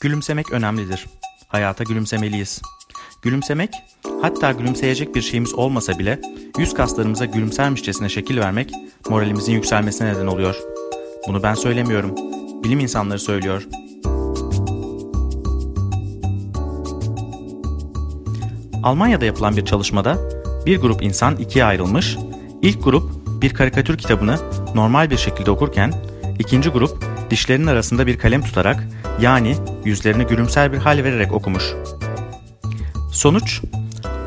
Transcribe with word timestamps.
Gülümsemek 0.00 0.52
önemlidir. 0.52 1.06
Hayata 1.48 1.84
gülümsemeliyiz. 1.84 2.62
Gülümsemek, 3.22 3.70
hatta 4.22 4.52
gülümseyecek 4.52 5.14
bir 5.14 5.22
şeyimiz 5.22 5.54
olmasa 5.54 5.98
bile 5.98 6.20
yüz 6.58 6.74
kaslarımıza 6.74 7.24
gülümsermişçesine 7.24 8.08
şekil 8.08 8.38
vermek 8.38 8.70
moralimizin 9.08 9.52
yükselmesine 9.52 10.12
neden 10.12 10.26
oluyor. 10.26 10.56
Bunu 11.28 11.42
ben 11.42 11.54
söylemiyorum. 11.54 12.14
Bilim 12.64 12.80
insanları 12.80 13.18
söylüyor. 13.18 13.66
Almanya'da 18.82 19.24
yapılan 19.24 19.56
bir 19.56 19.64
çalışmada 19.64 20.18
bir 20.66 20.78
grup 20.80 21.02
insan 21.02 21.36
ikiye 21.36 21.64
ayrılmış. 21.64 22.16
İlk 22.62 22.84
grup 22.84 23.10
bir 23.42 23.54
karikatür 23.54 23.98
kitabını 23.98 24.38
normal 24.74 25.10
bir 25.10 25.16
şekilde 25.16 25.50
okurken 25.50 25.92
ikinci 26.38 26.70
grup 26.70 27.04
dişlerinin 27.30 27.66
arasında 27.66 28.06
bir 28.06 28.18
kalem 28.18 28.42
tutarak 28.42 28.88
yani 29.20 29.56
yüzlerini 29.84 30.26
gülümser 30.26 30.72
bir 30.72 30.78
hal 30.78 31.04
vererek 31.04 31.32
okumuş. 31.32 31.64
Sonuç, 33.12 33.60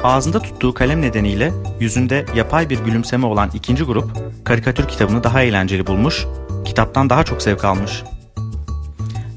ağzında 0.04 0.40
tuttuğu 0.40 0.74
kalem 0.74 1.02
nedeniyle 1.02 1.52
yüzünde 1.80 2.26
yapay 2.36 2.70
bir 2.70 2.80
gülümseme 2.80 3.26
olan 3.26 3.52
ikinci 3.54 3.84
grup 3.84 4.12
karikatür 4.44 4.88
kitabını 4.88 5.24
daha 5.24 5.42
eğlenceli 5.42 5.88
bulmuş, 5.88 6.26
kitaptan 6.66 7.10
daha 7.10 7.24
çok 7.24 7.42
zevk 7.42 7.66
almış. 7.66 8.04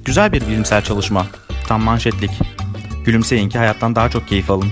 Güzel 0.04 0.32
bir 0.32 0.40
bilimsel 0.40 0.82
çalışma, 0.82 1.26
tam 1.68 1.82
manşetlik. 1.82 2.30
Gülümseyin 3.04 3.48
ki 3.48 3.58
hayattan 3.58 3.96
daha 3.96 4.10
çok 4.10 4.28
keyif 4.28 4.50
alın. 4.50 4.68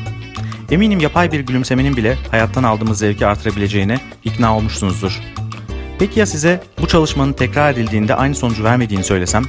Eminim 0.70 1.00
yapay 1.00 1.32
bir 1.32 1.40
gülümsemenin 1.40 1.96
bile 1.96 2.16
hayattan 2.30 2.62
aldığımız 2.62 2.98
zevki 2.98 3.26
artırabileceğine 3.26 4.00
ikna 4.24 4.56
olmuşsunuzdur. 4.56 5.20
Peki 5.98 6.20
ya 6.20 6.26
size 6.26 6.62
bu 6.82 6.88
çalışmanın 6.88 7.32
tekrar 7.32 7.72
edildiğinde 7.72 8.14
aynı 8.14 8.34
sonucu 8.34 8.64
vermediğini 8.64 9.04
söylesem? 9.04 9.44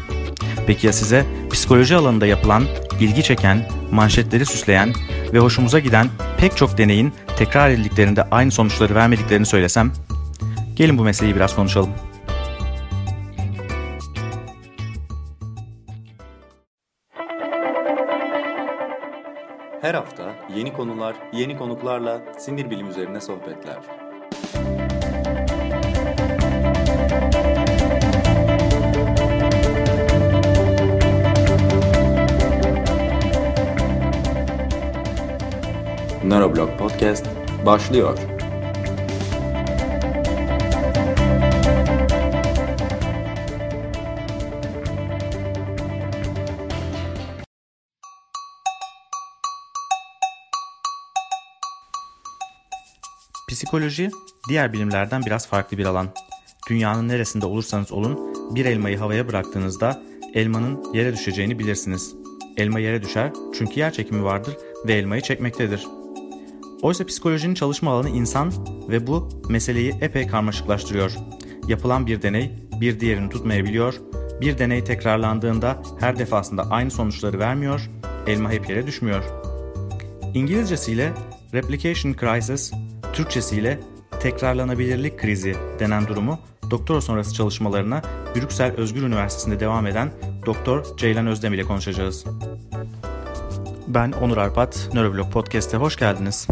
Peki 0.67 0.87
ya 0.87 0.93
size 0.93 1.25
psikoloji 1.55 1.95
alanında 1.95 2.25
yapılan, 2.25 2.63
ilgi 2.99 3.23
çeken, 3.23 3.65
manşetleri 3.91 4.45
süsleyen 4.45 4.93
ve 5.33 5.39
hoşumuza 5.39 5.79
giden 5.79 6.07
pek 6.39 6.57
çok 6.57 6.77
deneyin 6.77 7.13
tekrar 7.37 7.69
edildiklerinde 7.69 8.23
aynı 8.23 8.51
sonuçları 8.51 8.95
vermediklerini 8.95 9.45
söylesem? 9.45 9.91
Gelin 10.75 10.97
bu 10.97 11.03
meseleyi 11.03 11.35
biraz 11.35 11.55
konuşalım. 11.55 11.89
Her 19.81 19.93
hafta 19.93 20.35
yeni 20.55 20.73
konular, 20.73 21.15
yeni 21.33 21.57
konuklarla 21.57 22.21
sinir 22.39 22.69
bilim 22.69 22.89
üzerine 22.89 23.21
sohbetler. 23.21 24.04
Neuroblog 36.25 36.77
Podcast 36.79 37.25
başlıyor. 37.65 38.17
Psikoloji 53.49 54.11
diğer 54.49 54.73
bilimlerden 54.73 55.21
biraz 55.25 55.47
farklı 55.47 55.77
bir 55.77 55.85
alan. 55.85 56.07
Dünyanın 56.69 57.07
neresinde 57.07 57.45
olursanız 57.45 57.91
olun 57.91 58.35
bir 58.55 58.65
elmayı 58.65 58.97
havaya 58.97 59.27
bıraktığınızda 59.27 60.01
elmanın 60.33 60.93
yere 60.93 61.13
düşeceğini 61.13 61.59
bilirsiniz. 61.59 62.15
Elma 62.57 62.79
yere 62.79 63.01
düşer 63.01 63.31
çünkü 63.57 63.79
yer 63.79 63.93
çekimi 63.93 64.23
vardır 64.23 64.57
ve 64.87 64.93
elmayı 64.93 65.21
çekmektedir. 65.21 65.94
Oysa 66.81 67.05
psikolojinin 67.05 67.53
çalışma 67.53 67.91
alanı 67.91 68.09
insan 68.09 68.53
ve 68.89 69.07
bu 69.07 69.29
meseleyi 69.49 69.93
epey 70.01 70.27
karmaşıklaştırıyor. 70.27 71.15
Yapılan 71.67 72.07
bir 72.07 72.21
deney 72.21 72.51
bir 72.81 72.99
diğerini 72.99 73.29
tutmayabiliyor, 73.29 73.95
bir 74.41 74.57
deney 74.57 74.83
tekrarlandığında 74.83 75.81
her 75.99 76.19
defasında 76.19 76.69
aynı 76.69 76.91
sonuçları 76.91 77.39
vermiyor, 77.39 77.89
elma 78.27 78.51
hep 78.51 78.69
yere 78.69 78.87
düşmüyor. 78.87 79.23
İngilizcesiyle 80.33 81.13
Replication 81.53 82.13
Crisis, 82.13 82.71
Türkçesiyle 83.13 83.79
tekrarlanabilirlik 84.19 85.19
krizi 85.19 85.55
denen 85.79 86.07
durumu 86.07 86.39
doktora 86.71 87.01
sonrası 87.01 87.33
çalışmalarına 87.33 88.01
Brüksel 88.35 88.75
Özgür 88.75 89.01
Üniversitesi'nde 89.01 89.59
devam 89.59 89.87
eden 89.87 90.11
Doktor 90.45 90.97
Ceylan 90.97 91.27
Özdem 91.27 91.53
ile 91.53 91.63
konuşacağız. 91.63 92.25
Ben 93.95 94.11
Onur 94.11 94.37
Arpat, 94.37 94.89
Nöroblog 94.93 95.31
Podcast'e 95.31 95.77
hoş 95.77 95.97
geldiniz. 95.97 96.47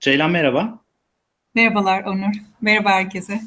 Ceylan 0.00 0.30
merhaba. 0.30 0.78
Merhabalar 1.54 2.04
Onur. 2.04 2.34
Merhaba 2.60 2.90
herkese. 2.90 3.40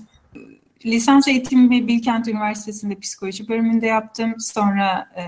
Lisans 0.85 1.27
eğitimimi 1.27 1.87
Bilkent 1.87 2.27
Üniversitesi'nde 2.27 2.99
psikoloji 2.99 3.47
bölümünde 3.47 3.87
yaptım. 3.87 4.35
Sonra 4.39 5.09
e, 5.15 5.23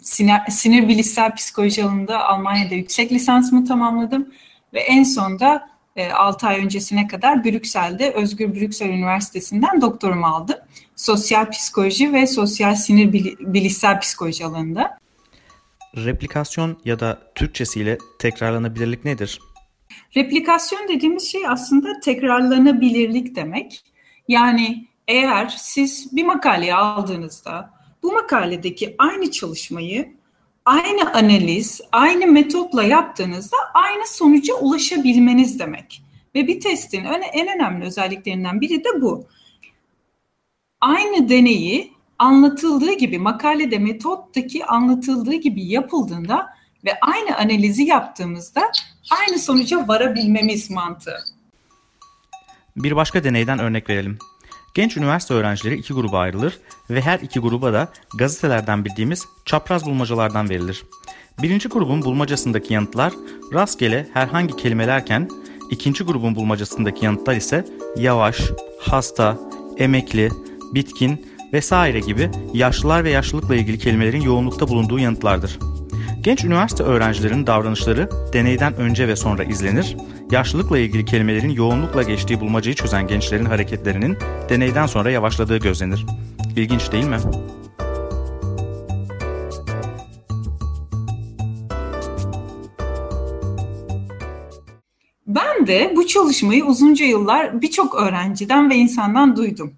sinir, 0.00 0.34
sinir 0.48 0.88
bilişsel 0.88 1.34
psikoloji 1.34 1.84
alanında 1.84 2.24
Almanya'da 2.28 2.74
yüksek 2.74 3.12
lisansımı 3.12 3.64
tamamladım. 3.64 4.28
Ve 4.74 4.80
en 4.80 5.02
sonda 5.02 5.68
e, 5.96 6.12
6 6.12 6.46
ay 6.46 6.64
öncesine 6.64 7.06
kadar 7.06 7.44
Brüksel'de 7.44 8.10
Özgür 8.10 8.54
Brüksel 8.54 8.88
Üniversitesi'nden 8.88 9.80
doktorumu 9.80 10.26
aldım. 10.26 10.56
Sosyal 10.96 11.50
psikoloji 11.50 12.12
ve 12.12 12.26
sosyal 12.26 12.74
sinir 12.74 13.12
bilişsel 13.40 14.00
psikoloji 14.00 14.44
alanında. 14.44 15.01
Replikasyon 15.96 16.78
ya 16.84 17.00
da 17.00 17.32
Türkçesiyle 17.34 17.98
tekrarlanabilirlik 18.18 19.04
nedir? 19.04 19.40
Replikasyon 20.16 20.88
dediğimiz 20.88 21.32
şey 21.32 21.48
aslında 21.48 22.00
tekrarlanabilirlik 22.00 23.36
demek. 23.36 23.84
Yani 24.28 24.86
eğer 25.08 25.54
siz 25.58 26.16
bir 26.16 26.24
makaleyi 26.24 26.74
aldığınızda 26.74 27.70
bu 28.02 28.12
makaledeki 28.12 28.94
aynı 28.98 29.30
çalışmayı 29.30 30.14
aynı 30.64 31.14
analiz, 31.14 31.80
aynı 31.92 32.26
metotla 32.26 32.82
yaptığınızda 32.82 33.56
aynı 33.74 34.06
sonuca 34.06 34.54
ulaşabilmeniz 34.54 35.58
demek. 35.58 36.02
Ve 36.34 36.46
bir 36.46 36.60
testin 36.60 37.04
en 37.32 37.54
önemli 37.54 37.84
özelliklerinden 37.84 38.60
biri 38.60 38.84
de 38.84 39.00
bu. 39.00 39.26
Aynı 40.80 41.28
deneyi 41.28 41.92
anlatıldığı 42.18 42.92
gibi 42.92 43.18
makalede 43.18 43.78
metottaki 43.78 44.64
anlatıldığı 44.66 45.34
gibi 45.34 45.64
yapıldığında 45.64 46.48
ve 46.84 47.00
aynı 47.00 47.36
analizi 47.36 47.82
yaptığımızda 47.82 48.62
aynı 49.10 49.38
sonuca 49.38 49.88
varabilmemiz 49.88 50.70
mantığı. 50.70 51.18
Bir 52.76 52.96
başka 52.96 53.24
deneyden 53.24 53.58
örnek 53.58 53.90
verelim. 53.90 54.18
Genç 54.74 54.96
üniversite 54.96 55.34
öğrencileri 55.34 55.74
iki 55.74 55.92
gruba 55.92 56.18
ayrılır 56.18 56.58
ve 56.90 57.00
her 57.00 57.18
iki 57.18 57.40
gruba 57.40 57.72
da 57.72 57.88
gazetelerden 58.18 58.84
bildiğimiz 58.84 59.24
çapraz 59.44 59.86
bulmacalardan 59.86 60.48
verilir. 60.48 60.84
Birinci 61.42 61.68
grubun 61.68 62.02
bulmacasındaki 62.02 62.74
yanıtlar 62.74 63.12
rastgele 63.52 64.08
herhangi 64.14 64.56
kelimelerken 64.56 65.28
ikinci 65.70 66.04
grubun 66.04 66.34
bulmacasındaki 66.34 67.04
yanıtlar 67.04 67.36
ise 67.36 67.64
yavaş, 67.96 68.40
hasta, 68.80 69.38
emekli, 69.78 70.30
bitkin 70.74 71.26
vesaire 71.52 72.00
gibi 72.00 72.30
yaşlılar 72.54 73.04
ve 73.04 73.10
yaşlılıkla 73.10 73.54
ilgili 73.54 73.78
kelimelerin 73.78 74.20
yoğunlukta 74.20 74.68
bulunduğu 74.68 74.98
yanıtlardır. 74.98 75.58
Genç 76.22 76.44
üniversite 76.44 76.82
öğrencilerinin 76.82 77.46
davranışları 77.46 78.08
deneyden 78.32 78.74
önce 78.74 79.08
ve 79.08 79.16
sonra 79.16 79.44
izlenir. 79.44 79.96
Yaşlılıkla 80.30 80.78
ilgili 80.78 81.04
kelimelerin 81.04 81.50
yoğunlukla 81.50 82.02
geçtiği 82.02 82.40
bulmacayı 82.40 82.76
çözen 82.76 83.06
gençlerin 83.06 83.44
hareketlerinin 83.44 84.16
deneyden 84.48 84.86
sonra 84.86 85.10
yavaşladığı 85.10 85.58
gözlenir. 85.58 86.06
İlginç 86.56 86.92
değil 86.92 87.04
mi? 87.04 87.18
Ben 95.26 95.66
de 95.66 95.92
bu 95.96 96.06
çalışmayı 96.06 96.64
uzunca 96.64 97.04
yıllar 97.04 97.62
birçok 97.62 97.94
öğrenciden 97.94 98.70
ve 98.70 98.76
insandan 98.76 99.36
duydum. 99.36 99.74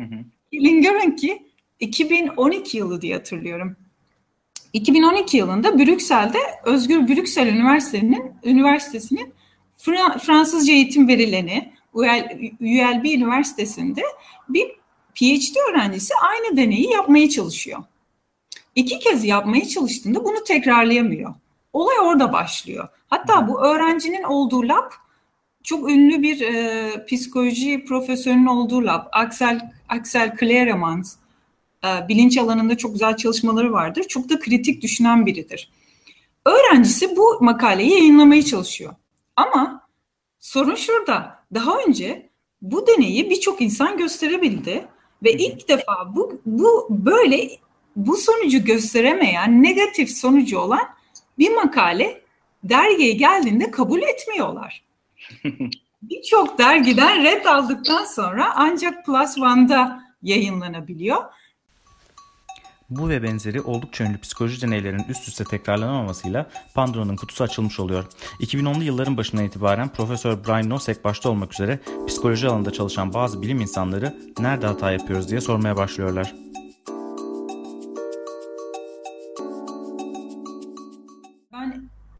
Hı 0.00 0.02
hı. 0.02 0.37
Gelin 0.52 0.82
görün 0.82 1.10
ki 1.10 1.42
2012 1.80 2.76
yılı 2.76 3.00
diye 3.00 3.14
hatırlıyorum. 3.14 3.76
2012 4.72 5.36
yılında 5.36 5.78
Brüksel'de 5.78 6.38
Özgür 6.64 7.08
Brüksel 7.08 7.46
Üniversitesi'nin 7.46 8.32
üniversitesinin 8.44 9.34
Fransızca 10.20 10.72
eğitim 10.72 11.08
verileni 11.08 11.72
ULB 11.94 13.04
Üniversitesi'nde 13.04 14.02
bir 14.48 14.68
PhD 15.14 15.56
öğrencisi 15.70 16.14
aynı 16.22 16.56
deneyi 16.56 16.90
yapmaya 16.90 17.30
çalışıyor. 17.30 17.82
İki 18.74 18.98
kez 18.98 19.24
yapmaya 19.24 19.68
çalıştığında 19.68 20.24
bunu 20.24 20.44
tekrarlayamıyor. 20.44 21.34
Olay 21.72 21.96
orada 22.00 22.32
başlıyor. 22.32 22.88
Hatta 23.06 23.48
bu 23.48 23.66
öğrencinin 23.66 24.22
olduğu 24.22 24.68
lab 24.68 24.90
çok 25.68 25.90
ünlü 25.90 26.22
bir 26.22 26.40
e, 26.40 27.04
psikoloji 27.06 27.84
profesörünün 27.84 28.46
olduğu 28.46 28.84
lab. 28.84 29.06
Axel 29.12 29.70
Axel 29.88 30.36
Kleremans 30.36 31.16
e, 31.84 32.08
bilinç 32.08 32.38
alanında 32.38 32.76
çok 32.76 32.92
güzel 32.92 33.16
çalışmaları 33.16 33.72
vardır. 33.72 34.04
Çok 34.04 34.28
da 34.28 34.38
kritik 34.38 34.82
düşünen 34.82 35.26
biridir. 35.26 35.70
Öğrencisi 36.46 37.16
bu 37.16 37.38
makaleyi 37.40 37.90
yayınlamaya 37.90 38.42
çalışıyor. 38.42 38.94
Ama 39.36 39.88
sorun 40.40 40.74
şurada. 40.74 41.38
Daha 41.54 41.78
önce 41.86 42.28
bu 42.62 42.86
deneyi 42.86 43.30
birçok 43.30 43.60
insan 43.60 43.98
gösterebildi 43.98 44.86
ve 45.22 45.32
ilk 45.32 45.68
defa 45.68 46.14
bu 46.16 46.40
bu 46.46 46.86
böyle 46.90 47.50
bu 47.96 48.16
sonucu 48.16 48.64
gösteremeyen, 48.64 49.62
negatif 49.62 50.10
sonucu 50.10 50.58
olan 50.58 50.88
bir 51.38 51.54
makale 51.54 52.20
dergiye 52.64 53.12
geldiğinde 53.12 53.70
kabul 53.70 54.02
etmiyorlar. 54.02 54.87
Birçok 56.02 56.58
dergiden 56.58 57.24
red 57.24 57.44
aldıktan 57.44 58.04
sonra 58.04 58.52
ancak 58.56 59.06
Plus 59.06 59.38
One'da 59.38 60.02
yayınlanabiliyor. 60.22 61.24
Bu 62.90 63.08
ve 63.08 63.22
benzeri 63.22 63.60
oldukça 63.60 64.04
ünlü 64.04 64.18
psikoloji 64.18 64.62
deneylerinin 64.62 65.04
üst 65.08 65.28
üste 65.28 65.44
tekrarlanamamasıyla 65.44 66.50
Pandora'nın 66.74 67.16
kutusu 67.16 67.44
açılmış 67.44 67.80
oluyor. 67.80 68.04
2010'lu 68.40 68.84
yılların 68.84 69.16
başından 69.16 69.44
itibaren 69.44 69.88
Profesör 69.88 70.44
Brian 70.44 70.68
Nosek 70.68 71.04
başta 71.04 71.30
olmak 71.30 71.52
üzere 71.52 71.78
psikoloji 72.06 72.48
alanında 72.48 72.72
çalışan 72.72 73.14
bazı 73.14 73.42
bilim 73.42 73.60
insanları 73.60 74.16
nerede 74.38 74.66
hata 74.66 74.92
yapıyoruz 74.92 75.30
diye 75.30 75.40
sormaya 75.40 75.76
başlıyorlar. 75.76 76.34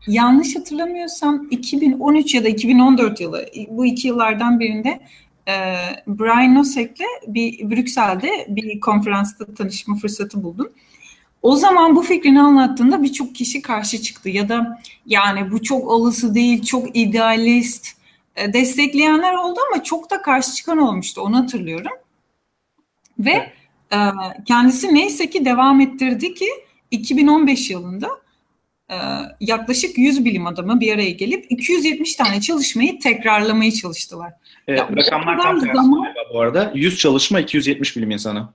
Yanlış 0.09 0.57
hatırlamıyorsam 0.57 1.47
2013 1.51 2.35
ya 2.35 2.45
da 2.45 2.49
2014 2.49 3.21
yılı 3.21 3.47
bu 3.69 3.87
iki 3.87 4.09
yıllardan 4.09 4.61
birinde 4.61 5.01
e, 5.49 5.55
Brian 6.07 6.55
Nosek'le 6.55 7.05
bir 7.27 7.71
Brüksel'de 7.71 8.47
bir 8.49 8.81
konferansta 8.81 9.55
tanışma 9.55 9.97
fırsatı 9.97 10.43
buldum. 10.43 10.73
O 11.43 11.57
zaman 11.57 11.97
bu 11.97 12.03
fikrini 12.03 12.41
anlattığında 12.41 13.03
birçok 13.03 13.35
kişi 13.35 13.63
karşı 13.63 14.03
çıktı 14.03 14.29
ya 14.29 14.49
da 14.49 14.81
yani 15.07 15.53
bu 15.53 15.63
çok 15.63 15.89
olası 15.89 16.35
değil, 16.35 16.65
çok 16.65 16.97
idealist 16.97 17.89
e, 18.37 18.53
destekleyenler 18.53 19.35
oldu 19.35 19.61
ama 19.73 19.83
çok 19.83 20.11
da 20.11 20.23
karşı 20.23 20.55
çıkan 20.55 20.79
olmuştu 20.79 21.21
onu 21.21 21.37
hatırlıyorum. 21.37 21.93
Ve 23.19 23.53
e, 23.93 23.99
kendisi 24.45 24.95
neyse 24.95 25.31
ki 25.31 25.45
devam 25.45 25.81
ettirdi 25.81 26.35
ki 26.35 26.49
2015 26.91 27.71
yılında 27.71 28.09
yaklaşık 29.41 29.99
100 29.99 30.25
bilim 30.25 30.47
adamı 30.47 30.81
bir 30.81 30.95
araya 30.95 31.11
gelip 31.11 31.47
270 31.51 32.17
tane 32.17 32.41
çalışmayı 32.41 32.99
tekrarlamaya 33.01 33.73
çalıştılar. 33.73 34.33
E, 34.69 34.77
rakamlar 34.77 35.39
tam 35.39 35.61
tersi 35.61 35.75
zaman... 35.75 36.15
bu 36.35 36.41
arada. 36.41 36.73
100 36.75 36.99
çalışma 36.99 37.41
270 37.41 37.97
bilim 37.97 38.11
insanı. 38.11 38.49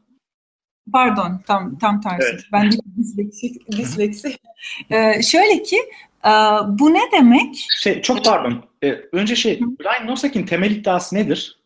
Pardon 0.94 1.42
tam 1.48 1.78
tam 1.78 2.02
tersi. 2.02 2.28
Evet. 2.32 2.42
Ben 2.52 2.72
de 2.72 2.76
disleksi. 2.98 3.60
disleksi. 3.72 4.38
ee, 4.90 5.22
şöyle 5.24 5.64
ki 5.64 5.78
e, 6.26 6.30
bu 6.68 6.94
ne 6.94 7.12
demek? 7.12 7.56
Şey 7.80 8.02
çok 8.02 8.26
pardon. 8.26 8.64
Ee, 8.84 8.92
önce 9.12 9.36
şey 9.36 9.60
Brian 9.60 10.08
Nosek'in 10.08 10.46
temel 10.46 10.72
iddiası 10.72 11.16
nedir? 11.16 11.60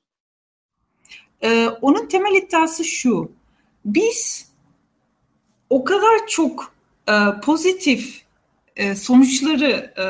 Ee, 1.43 1.67
onun 1.81 2.07
temel 2.07 2.35
iddiası 2.35 2.85
şu. 2.85 3.31
Biz 3.85 4.51
o 5.69 5.83
kadar 5.83 6.27
çok 6.27 6.73
e, 7.09 7.13
pozitif 7.43 8.21
e, 8.77 8.95
sonuçları 8.95 9.93
e, 9.97 10.05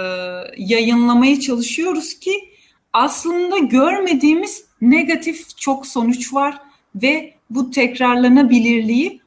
yayınlamaya 0.57 1.39
çalışıyoruz 1.39 2.19
ki 2.19 2.53
aslında 2.93 3.57
görmediğimiz 3.57 4.65
negatif 4.81 5.57
çok 5.57 5.87
sonuç 5.87 6.33
var 6.33 6.61
ve 6.95 7.33
bu 7.49 7.71
tekrarlanabilirliği 7.71 9.21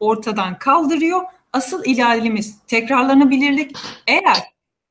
ortadan 0.00 0.58
kaldırıyor. 0.58 1.22
Asıl 1.52 1.84
ilerlemiz 1.84 2.58
tekrarlanabilirlik. 2.66 3.76
Eğer 4.06 4.36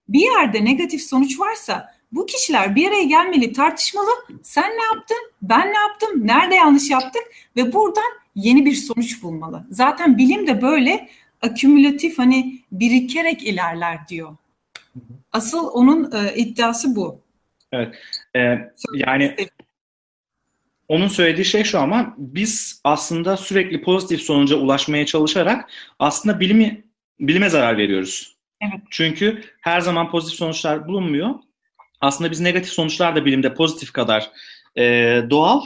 bir 0.09 0.19
yerde 0.19 0.65
negatif 0.65 1.01
sonuç 1.01 1.39
varsa 1.39 1.95
bu 2.11 2.25
kişiler 2.25 2.75
bir 2.75 2.87
araya 2.87 3.03
gelmeli, 3.03 3.53
tartışmalı. 3.53 4.09
Sen 4.43 4.69
ne 4.69 4.83
yaptın? 4.95 5.17
Ben 5.41 5.73
ne 5.73 5.77
yaptım? 5.77 6.27
Nerede 6.27 6.55
yanlış 6.55 6.89
yaptık? 6.89 7.23
Ve 7.55 7.73
buradan 7.73 8.11
yeni 8.35 8.65
bir 8.65 8.75
sonuç 8.75 9.23
bulmalı. 9.23 9.65
Zaten 9.71 10.17
bilim 10.17 10.47
de 10.47 10.61
böyle 10.61 11.09
akümülatif 11.45 12.19
hani 12.19 12.59
birikerek 12.71 13.43
ilerler 13.43 14.07
diyor. 14.07 14.37
Asıl 15.31 15.67
onun 15.67 16.11
e, 16.11 16.35
iddiası 16.35 16.95
bu. 16.95 17.21
Evet. 17.71 17.95
Ee, 18.35 18.71
yani 18.93 19.35
onun 20.87 21.07
söylediği 21.07 21.45
şey 21.45 21.63
şu 21.63 21.79
ama 21.79 22.15
biz 22.17 22.81
aslında 22.83 23.37
sürekli 23.37 23.81
pozitif 23.81 24.21
sonuca 24.21 24.55
ulaşmaya 24.55 25.05
çalışarak 25.05 25.69
aslında 25.99 26.39
bilimi 26.39 26.83
bilime 27.19 27.49
zarar 27.49 27.77
veriyoruz. 27.77 28.35
Evet. 28.61 28.81
Çünkü 28.89 29.43
her 29.61 29.81
zaman 29.81 30.11
pozitif 30.11 30.39
sonuçlar 30.39 30.87
bulunmuyor. 30.87 31.29
Aslında 32.01 32.31
biz 32.31 32.39
negatif 32.39 32.71
sonuçlar 32.71 33.15
da 33.15 33.25
bilimde 33.25 33.53
pozitif 33.53 33.93
kadar 33.93 34.31
e, 34.77 34.83
doğal. 35.29 35.61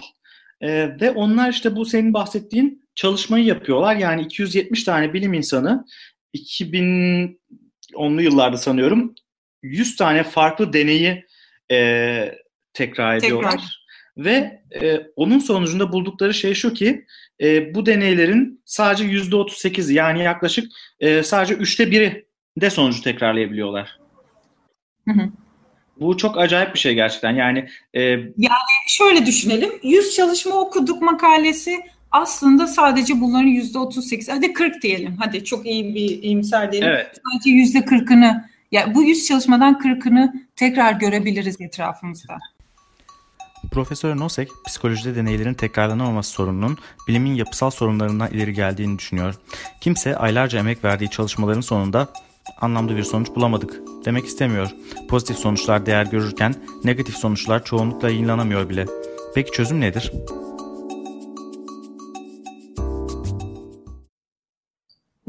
E, 0.62 1.00
ve 1.02 1.12
onlar 1.12 1.50
işte 1.50 1.76
bu 1.76 1.86
senin 1.86 2.14
bahsettiğin 2.14 2.89
çalışmayı 3.00 3.46
yapıyorlar. 3.46 3.96
Yani 3.96 4.22
270 4.22 4.84
tane 4.84 5.14
bilim 5.14 5.34
insanı 5.34 5.86
2010'lu 6.36 8.22
yıllarda 8.22 8.58
sanıyorum 8.58 9.16
100 9.64 9.96
tane 9.96 10.24
farklı 10.24 10.74
deneyi 10.74 11.26
e, 11.72 12.32
tekrar 12.74 13.18
ediyorlar. 13.18 13.52
Tekrar. 13.52 13.86
Ve 14.18 14.62
e, 14.82 15.02
onun 15.16 15.40
sonucunda 15.40 15.92
buldukları 15.92 16.34
şey 16.34 16.54
şu 16.54 16.74
ki 16.74 17.06
e, 17.42 17.76
bu 17.76 17.86
deneylerin 17.86 18.62
sadece 18.66 19.04
yüzde 19.04 19.36
38'i 19.36 19.94
yani 19.94 20.24
yaklaşık 20.24 20.72
e, 21.00 21.24
sadece 21.24 21.54
üçte 21.54 21.92
biri 21.92 22.26
de 22.62 22.70
sonucu 22.70 23.04
tekrarlayabiliyorlar. 23.04 24.00
Hı 25.08 25.14
hı. 25.14 25.30
Bu 26.00 26.18
çok 26.18 26.38
acayip 26.38 26.74
bir 26.74 26.80
şey 26.80 26.94
gerçekten. 26.94 27.36
Yani 27.36 27.70
e, 27.94 28.02
yani 28.02 28.30
şöyle 28.88 29.26
düşünelim. 29.26 29.72
100 29.84 30.16
çalışma 30.16 30.56
okuduk 30.56 31.02
makalesi 31.02 31.80
aslında 32.12 32.68
sadece 32.68 33.22
bunların 33.22 33.48
yüzde 33.48 33.80
38 33.80 34.30
hadi 34.30 34.54
40 34.54 34.82
diyelim. 34.82 35.16
Hadi 35.20 35.44
çok 35.44 35.66
iyi 35.66 35.96
bir 35.96 36.24
iyimser 36.24 36.72
diyelim. 36.72 36.90
Evet. 36.90 37.22
Sadece 37.32 37.50
yüzde 37.50 37.80
40'ını 37.80 38.46
ya 38.72 38.96
bu 38.96 39.04
100 39.04 39.28
çalışmadan 39.28 39.74
40'ını 39.74 40.34
tekrar 40.56 40.94
görebiliriz 40.94 41.62
etrafımızda. 41.62 42.38
Profesör 43.72 44.18
Nosek, 44.18 44.50
psikolojide 44.68 45.16
deneylerin 45.16 45.54
tekrarlanamaması 45.54 46.32
sorununun 46.32 46.78
bilimin 47.08 47.34
yapısal 47.34 47.70
sorunlarından 47.70 48.32
ileri 48.32 48.54
geldiğini 48.54 49.00
düşünüyor. 49.00 49.36
Kimse 49.82 50.18
aylarca 50.18 50.60
emek 50.60 50.84
verdiği 50.84 51.10
çalışmaların 51.10 51.62
sonunda 51.62 52.08
anlamlı 52.62 52.98
bir 52.98 53.04
sonuç 53.04 53.28
bulamadık 53.36 53.82
demek 54.06 54.26
istemiyor. 54.26 54.70
Pozitif 55.08 55.38
sonuçlar 55.38 55.86
değer 55.86 56.06
görürken 56.06 56.56
negatif 56.84 57.16
sonuçlar 57.16 57.66
çoğunlukla 57.66 58.10
yayınlanamıyor 58.10 58.70
bile. 58.70 58.86
Peki 59.36 59.52
çözüm 59.52 59.82
nedir? 59.82 60.12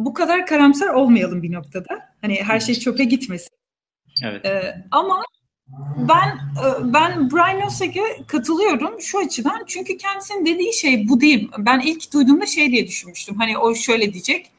Bu 0.04 0.14
kadar 0.14 0.46
karamsar 0.46 0.88
olmayalım 0.88 1.42
bir 1.42 1.52
noktada. 1.52 2.10
Hani 2.20 2.42
her 2.42 2.60
şey 2.60 2.74
çöpe 2.74 3.04
gitmesin. 3.04 3.50
Evet. 4.24 4.44
Ee, 4.46 4.84
ama 4.90 5.22
ben 5.96 6.28
e, 6.28 6.92
ben 6.92 7.30
Brian 7.30 7.60
Nosek'e 7.60 8.02
katılıyorum 8.26 9.00
şu 9.00 9.18
açıdan. 9.18 9.64
Çünkü 9.66 9.96
kendisinin 9.96 10.46
dediği 10.46 10.74
şey 10.74 11.08
bu 11.08 11.20
değil. 11.20 11.50
Ben 11.58 11.80
ilk 11.80 12.12
duyduğumda 12.12 12.46
şey 12.46 12.70
diye 12.70 12.86
düşünmüştüm. 12.86 13.36
Hani 13.38 13.58
o 13.58 13.74
şöyle 13.74 14.12
diyecek. 14.12 14.50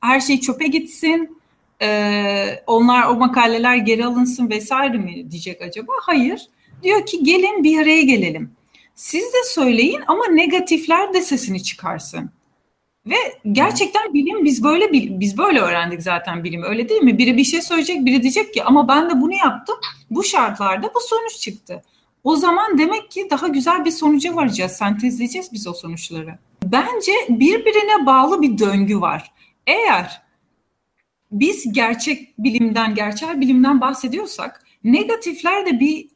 Her 0.00 0.20
şey 0.20 0.40
çöpe 0.40 0.66
gitsin. 0.66 1.38
E, 1.82 2.62
onlar 2.66 3.06
o 3.06 3.14
makaleler 3.14 3.76
geri 3.76 4.06
alınsın 4.06 4.50
vesaire 4.50 4.98
mi 4.98 5.30
diyecek 5.30 5.62
acaba? 5.62 5.92
Hayır. 6.02 6.48
Diyor 6.82 7.06
ki 7.06 7.24
gelin 7.24 7.64
bir 7.64 7.82
araya 7.82 8.02
gelelim. 8.02 8.50
Siz 8.94 9.22
de 9.22 9.44
söyleyin 9.46 10.00
ama 10.06 10.26
negatifler 10.26 11.14
de 11.14 11.22
sesini 11.22 11.62
çıkarsın. 11.62 12.30
Ve 13.08 13.16
gerçekten 13.52 14.14
bilim 14.14 14.44
biz 14.44 14.64
böyle 14.64 14.92
biz 14.92 15.38
böyle 15.38 15.60
öğrendik 15.60 16.02
zaten 16.02 16.44
bilim 16.44 16.62
öyle 16.62 16.88
değil 16.88 17.02
mi? 17.02 17.18
Biri 17.18 17.36
bir 17.36 17.44
şey 17.44 17.62
söyleyecek, 17.62 18.04
biri 18.04 18.22
diyecek 18.22 18.54
ki 18.54 18.64
ama 18.64 18.88
ben 18.88 19.10
de 19.10 19.20
bunu 19.20 19.34
yaptım. 19.34 19.76
Bu 20.10 20.24
şartlarda 20.24 20.86
bu 20.94 21.00
sonuç 21.00 21.38
çıktı. 21.40 21.82
O 22.24 22.36
zaman 22.36 22.78
demek 22.78 23.10
ki 23.10 23.28
daha 23.30 23.48
güzel 23.48 23.84
bir 23.84 23.90
sonuca 23.90 24.36
varacağız. 24.36 24.72
Sentezleyeceğiz 24.72 25.52
biz 25.52 25.66
o 25.66 25.74
sonuçları. 25.74 26.38
Bence 26.64 27.12
birbirine 27.28 28.06
bağlı 28.06 28.42
bir 28.42 28.58
döngü 28.58 29.00
var. 29.00 29.32
Eğer 29.66 30.22
biz 31.32 31.72
gerçek 31.72 32.38
bilimden, 32.38 32.94
gerçel 32.94 33.40
bilimden 33.40 33.80
bahsediyorsak 33.80 34.64
negatifler 34.84 35.66
de 35.66 35.80
bir 35.80 36.08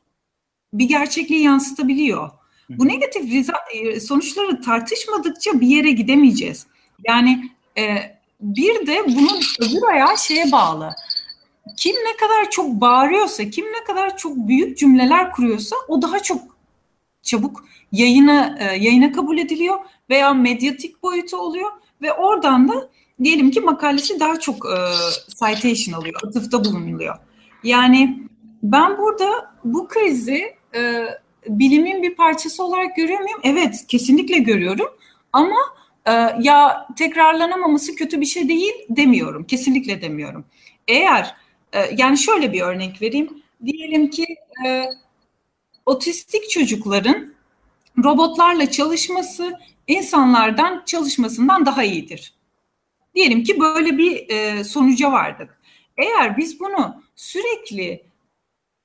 bir 0.72 0.84
gerçekliği 0.84 1.42
yansıtabiliyor. 1.42 2.30
Bu 2.70 2.88
negatif 2.88 3.48
e, 3.74 4.00
sonuçları 4.00 4.60
tartışmadıkça 4.60 5.60
bir 5.60 5.66
yere 5.66 5.90
gidemeyeceğiz. 5.90 6.66
Yani 7.08 7.50
e, 7.78 8.16
bir 8.40 8.86
de 8.86 9.04
bunun 9.06 9.40
öbür 9.60 9.88
ayağı 9.88 10.18
şeye 10.18 10.52
bağlı. 10.52 10.90
Kim 11.76 11.96
ne 11.96 12.16
kadar 12.16 12.50
çok 12.50 12.66
bağırıyorsa, 12.68 13.50
kim 13.50 13.64
ne 13.64 13.84
kadar 13.84 14.16
çok 14.16 14.36
büyük 14.36 14.78
cümleler 14.78 15.32
kuruyorsa 15.32 15.76
o 15.88 16.02
daha 16.02 16.22
çok 16.22 16.42
çabuk 17.22 17.64
yayına 17.92 18.58
e, 18.60 18.64
yayına 18.64 19.12
kabul 19.12 19.38
ediliyor 19.38 19.78
veya 20.10 20.34
medyatik 20.34 21.02
boyutu 21.02 21.36
oluyor 21.36 21.70
ve 22.02 22.12
oradan 22.12 22.68
da 22.68 22.88
diyelim 23.22 23.50
ki 23.50 23.60
makalesi 23.60 24.20
daha 24.20 24.40
çok 24.40 24.56
e, 24.66 24.76
citation 25.28 26.00
alıyor, 26.00 26.20
atıfta 26.26 26.64
bulunuluyor. 26.64 27.16
Yani 27.64 28.18
ben 28.62 28.98
burada 28.98 29.54
bu 29.64 29.88
krizi 29.88 30.54
e, 30.74 31.06
bilimin 31.48 32.02
bir 32.02 32.14
parçası 32.14 32.64
olarak 32.64 32.96
görüyor 32.96 33.20
muyum? 33.20 33.40
Evet, 33.42 33.84
kesinlikle 33.88 34.38
görüyorum. 34.38 34.88
Ama 35.32 35.56
ya 36.40 36.88
tekrarlanamaması 36.96 37.94
kötü 37.94 38.20
bir 38.20 38.26
şey 38.26 38.48
değil 38.48 38.74
demiyorum. 38.88 39.44
Kesinlikle 39.44 40.02
demiyorum. 40.02 40.44
Eğer 40.88 41.34
e, 41.72 41.94
yani 41.96 42.18
şöyle 42.18 42.52
bir 42.52 42.60
örnek 42.60 43.02
vereyim. 43.02 43.42
Diyelim 43.64 44.10
ki 44.10 44.26
e, 44.66 44.84
otistik 45.86 46.50
çocukların 46.50 47.34
robotlarla 48.04 48.70
çalışması 48.70 49.58
insanlardan 49.86 50.82
çalışmasından 50.86 51.66
daha 51.66 51.84
iyidir. 51.84 52.34
Diyelim 53.14 53.44
ki 53.44 53.60
böyle 53.60 53.98
bir 53.98 54.28
e, 54.28 54.64
sonuca 54.64 55.12
vardık. 55.12 55.58
Eğer 55.96 56.36
biz 56.36 56.60
bunu 56.60 57.02
sürekli 57.16 58.02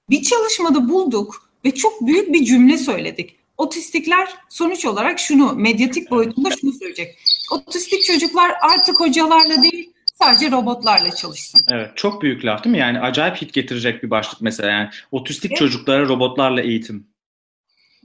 bir 0.10 0.24
çalışmada 0.24 0.90
bulduk 0.90 1.50
ve 1.66 1.76
çok 1.76 2.02
büyük 2.02 2.34
bir 2.34 2.46
cümle 2.46 2.78
söyledik. 2.78 3.37
Otistikler 3.58 4.30
sonuç 4.50 4.86
olarak 4.86 5.20
şunu, 5.20 5.54
medyatik 5.54 6.12
boyutunda 6.12 6.50
şunu 6.62 6.72
söyleyecek. 6.72 7.18
Otistik 7.52 8.04
çocuklar 8.04 8.52
artık 8.62 9.00
hocalarla 9.00 9.64
değil, 9.64 9.94
sadece 10.14 10.52
robotlarla 10.52 11.16
çalışsın. 11.16 11.62
Evet, 11.70 11.92
çok 11.96 12.22
büyük 12.22 12.46
laf 12.46 12.64
değil 12.64 12.76
mi? 12.76 12.80
Yani 12.80 13.00
acayip 13.00 13.42
hit 13.42 13.54
getirecek 13.54 14.04
bir 14.04 14.10
başlık 14.10 14.42
mesela. 14.42 14.70
Yani 14.70 14.90
otistik 15.12 15.52
evet. 15.52 15.58
çocuklara 15.58 16.08
robotlarla 16.08 16.62
eğitim. 16.62 17.08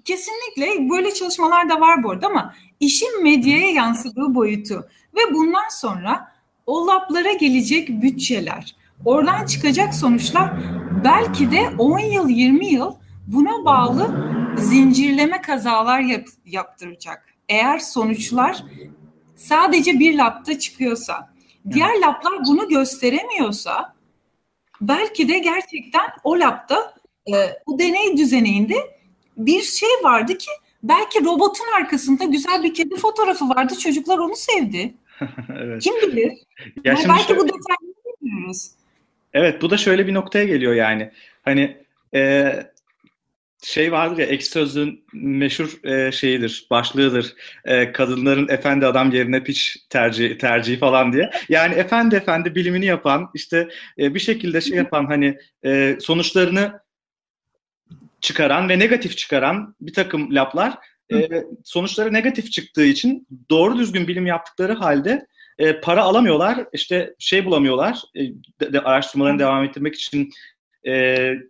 Kesinlikle 0.05 0.91
böyle 0.91 1.15
çalışmalar 1.15 1.69
da 1.69 1.81
var 1.81 2.03
bu 2.03 2.11
arada 2.11 2.27
ama 2.27 2.55
işin 2.81 3.23
medyaya 3.23 3.71
yansıdığı 3.71 4.35
boyutu 4.35 4.89
ve 5.15 5.35
bundan 5.35 5.69
sonra 5.81 6.33
o 6.67 6.87
lablara 6.87 7.33
gelecek 7.33 7.89
bütçeler, 7.89 8.77
oradan 9.05 9.47
çıkacak 9.47 9.95
sonuçlar 9.95 10.53
belki 11.05 11.51
de 11.51 11.71
10 11.79 11.99
yıl 11.99 12.29
20 12.29 12.67
yıl 12.67 12.95
buna 13.27 13.65
bağlı 13.65 14.11
zincirleme 14.57 15.41
kazalar 15.41 16.01
yap, 16.01 16.27
yaptıracak. 16.47 17.27
Eğer 17.49 17.79
sonuçlar 17.79 18.65
sadece 19.37 19.99
bir 19.99 20.19
labda 20.19 20.59
çıkıyorsa, 20.59 21.33
diğer 21.71 21.95
lablar 22.01 22.45
bunu 22.47 22.69
gösteremiyorsa 22.69 23.95
belki 24.81 25.29
de 25.29 25.39
gerçekten 25.39 26.07
o 26.25 26.41
labda 26.41 26.95
e, 27.29 27.35
bu 27.67 27.79
deney 27.79 28.17
düzeninde 28.17 28.75
bir 29.37 29.63
şey 29.63 29.89
vardı 30.03 30.39
ki 30.39 30.51
belki 30.83 31.25
robotun 31.25 31.67
arkasında 31.77 32.25
güzel 32.25 32.63
bir 32.63 32.75
kedi 32.75 32.97
fotoğrafı 32.97 33.49
vardı. 33.49 33.79
Çocuklar 33.79 34.19
onu 34.19 34.37
sevdi. 34.37 34.95
evet. 35.59 35.83
Kim 35.83 35.95
bilir? 35.97 36.33
Ya 36.85 36.93
yani 36.93 37.05
belki 37.09 37.27
şöyle... 37.27 37.41
bu 37.41 37.45
detayları 37.45 38.17
bilmiyoruz. 38.23 38.71
Evet 39.33 39.63
bu 39.63 39.71
da 39.71 39.77
şöyle 39.77 40.07
bir 40.07 40.15
noktaya 40.15 40.45
geliyor 40.45 40.75
yani. 40.75 41.11
Hani 41.43 41.77
e, 42.15 42.53
şey 43.63 43.93
vardır 43.93 44.19
ya 44.19 44.27
ek 44.27 44.45
sözlüğün 44.45 45.05
meşhur 45.13 45.85
e, 45.85 46.13
şeyidir, 46.13 46.67
başlığıdır. 46.71 47.35
E, 47.65 47.93
kadınların 47.93 48.49
efendi 48.49 48.87
adam 48.87 49.13
yerine 49.13 49.45
piç 49.45 49.77
tercih 49.91 50.39
tercihi 50.39 50.79
falan 50.79 51.13
diye. 51.13 51.31
Yani 51.49 51.75
efendi 51.75 52.17
efendi 52.17 52.55
bilimini 52.55 52.87
yapan, 52.87 53.31
işte 53.35 53.69
e, 53.99 54.15
bir 54.15 54.21
şekilde 54.21 54.61
şey 54.61 54.77
yapan 54.77 55.07
hani 55.07 55.39
e, 55.65 55.97
sonuçlarını 56.01 56.81
çıkaran 58.21 58.69
ve 58.69 58.79
negatif 58.79 59.17
çıkaran 59.17 59.77
bir 59.81 59.93
takım 59.93 60.35
lablar 60.35 60.79
e, 61.13 61.29
sonuçları 61.65 62.13
negatif 62.13 62.53
çıktığı 62.53 62.85
için 62.85 63.27
doğru 63.51 63.79
düzgün 63.79 64.09
bilim 64.09 64.27
yaptıkları 64.27 64.73
halde 64.73 65.27
e, 65.59 65.81
para 65.81 66.03
alamıyorlar, 66.03 66.67
işte 66.73 67.15
şey 67.19 67.45
bulamıyorlar, 67.45 68.03
e, 68.15 68.73
de, 68.73 68.81
araştırmalarını 68.81 69.39
devam 69.39 69.65
ettirmek 69.65 69.95
için 69.95 70.31
e, 70.87 70.93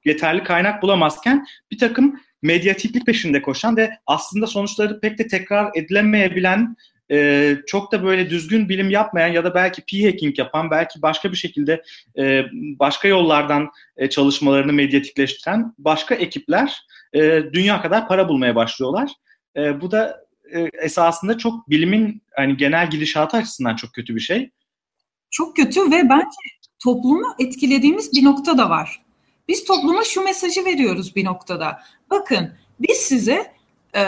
yeterli 0.05 0.43
kaynak 0.43 0.83
bulamazken 0.83 1.47
bir 1.71 1.79
takım 1.79 2.21
medyatiklik 2.43 3.07
peşinde 3.07 3.43
koşan 3.43 3.77
ve 3.77 3.91
aslında 4.07 4.47
sonuçları 4.47 5.01
pek 5.01 5.19
de 5.19 5.27
tekrar 5.27 5.71
edilemeyebilen 5.75 6.77
e, 7.11 7.57
çok 7.67 7.93
da 7.93 8.05
böyle 8.05 8.31
düzgün 8.31 8.69
bilim 8.69 8.91
yapmayan 8.91 9.29
ya 9.29 9.45
da 9.45 9.55
belki 9.55 9.83
p-hacking 9.83 10.39
yapan, 10.39 10.71
belki 10.71 11.03
başka 11.03 11.33
bir 11.33 11.37
şekilde 11.37 11.83
e, 12.19 12.45
başka 12.53 13.09
yollardan 13.09 13.71
e, 13.97 14.11
çalışmalarını 14.11 14.73
medyatikleştiren 14.73 15.75
başka 15.79 16.15
ekipler 16.15 16.87
e, 17.13 17.43
dünya 17.53 17.83
kadar 17.83 18.09
para 18.09 18.29
bulmaya 18.29 18.57
başlıyorlar. 18.57 19.11
E, 19.57 19.81
bu 19.81 19.91
da 19.91 20.25
e, 20.53 20.69
esasında 20.83 21.39
çok 21.39 21.71
bilimin 21.71 22.23
hani 22.37 22.57
genel 22.57 22.91
gidişatı 22.91 23.37
açısından 23.37 23.77
çok 23.77 23.93
kötü 23.93 24.15
bir 24.15 24.21
şey. 24.21 24.51
Çok 25.31 25.57
kötü 25.57 25.91
ve 25.91 26.09
bence 26.09 26.37
toplumu 26.85 27.35
etkilediğimiz 27.39 28.13
bir 28.13 28.25
nokta 28.25 28.59
da 28.59 28.71
var. 28.71 29.02
Biz 29.53 29.65
topluma 29.65 30.05
şu 30.05 30.21
mesajı 30.21 30.65
veriyoruz 30.65 31.17
bir 31.17 31.25
noktada. 31.25 31.83
Bakın 32.11 32.53
biz 32.81 32.97
size 32.97 33.53
e, 33.95 34.03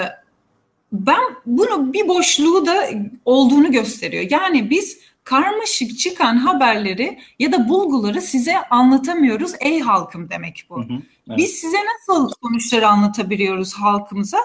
ben 0.92 1.20
bunu 1.46 1.92
bir 1.92 2.08
boşluğu 2.08 2.66
da 2.66 2.88
olduğunu 3.24 3.72
gösteriyor. 3.72 4.26
Yani 4.30 4.70
biz 4.70 4.98
karmaşık 5.24 5.98
çıkan 5.98 6.36
haberleri 6.36 7.18
ya 7.38 7.52
da 7.52 7.68
bulguları 7.68 8.22
size 8.22 8.58
anlatamıyoruz 8.70 9.52
ey 9.60 9.80
halkım 9.80 10.30
demek 10.30 10.66
bu. 10.70 10.76
Hı 10.76 10.80
hı, 10.80 11.02
evet. 11.28 11.38
Biz 11.38 11.50
size 11.50 11.78
nasıl 11.78 12.32
sonuçları 12.42 12.88
anlatabiliyoruz 12.88 13.74
halkımıza? 13.74 14.38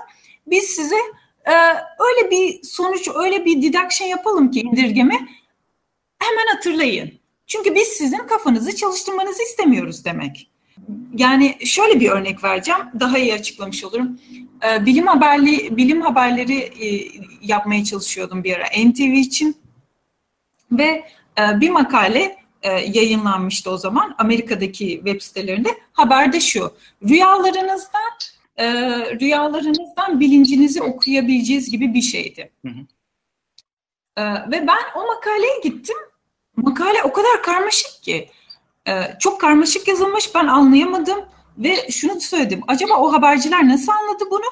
Biz 0.47 0.63
size 0.63 0.99
e, 1.45 1.53
öyle 1.99 2.31
bir 2.31 2.63
sonuç, 2.63 3.09
öyle 3.15 3.45
bir 3.45 3.61
deduction 3.61 4.07
yapalım 4.07 4.51
ki 4.51 4.59
indirgeme 4.59 5.27
hemen 6.19 6.47
hatırlayın. 6.55 7.11
Çünkü 7.47 7.75
biz 7.75 7.87
sizin 7.87 8.27
kafanızı 8.27 8.75
çalıştırmanızı 8.75 9.43
istemiyoruz 9.43 10.05
demek. 10.05 10.49
Yani 11.13 11.58
şöyle 11.65 12.00
bir 12.00 12.10
örnek 12.10 12.43
vereceğim, 12.43 12.81
daha 13.00 13.17
iyi 13.17 13.34
açıklamış 13.34 13.84
olurum. 13.84 14.19
Ee, 14.63 14.86
bilim 14.86 15.08
haberli 15.08 15.77
bilim 15.77 16.01
haberleri 16.01 16.58
e, 16.58 17.12
yapmaya 17.41 17.84
çalışıyordum 17.84 18.43
bir 18.43 18.55
ara 18.55 18.65
NTV 18.65 19.01
için 19.01 19.58
ve 20.72 21.05
e, 21.39 21.62
bir 21.62 21.69
makale 21.69 22.36
e, 22.62 22.72
yayınlanmıştı 22.72 23.72
o 23.72 23.77
zaman 23.77 24.15
Amerika'daki 24.17 24.96
web 24.96 25.22
sitelerinde. 25.22 25.69
Haberde 25.91 26.39
şu: 26.39 26.74
rüyalarınızdan 27.10 28.12
rüyalarınızdan 29.22 30.19
bilincinizi 30.19 30.81
okuyabileceğiz 30.81 31.72
gibi 31.72 31.93
bir 31.93 32.01
şeydi. 32.01 32.51
Hı 32.65 32.69
hı. 32.69 32.86
Ve 34.51 34.67
ben 34.67 34.79
o 34.96 35.08
makaleye 35.08 35.60
gittim. 35.63 35.98
Makale 36.55 37.03
o 37.03 37.13
kadar 37.13 37.43
karmaşık 37.43 38.03
ki 38.03 38.29
çok 39.19 39.41
karmaşık 39.41 39.88
yazılmış 39.88 40.36
ben 40.36 40.48
anlayamadım 40.48 41.19
ve 41.57 41.91
şunu 41.91 42.21
söyledim. 42.21 42.62
Acaba 42.67 42.93
o 42.93 43.13
haberciler 43.13 43.67
nasıl 43.67 43.91
anladı 43.91 44.24
bunu? 44.31 44.45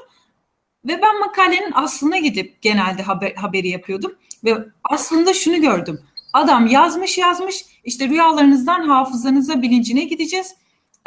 Ve 0.85 1.01
ben 1.01 1.19
makalenin 1.19 1.71
aslına 1.73 2.17
gidip 2.17 2.61
genelde 2.61 3.03
haber, 3.03 3.35
haberi 3.35 3.67
yapıyordum 3.67 4.15
ve 4.43 4.57
aslında 4.83 5.33
şunu 5.33 5.61
gördüm. 5.61 6.01
Adam 6.33 6.67
yazmış 6.67 7.17
yazmış 7.17 7.65
işte 7.83 8.09
rüyalarınızdan 8.09 8.89
hafızanıza 8.89 9.61
bilincine 9.61 10.03
gideceğiz. 10.03 10.55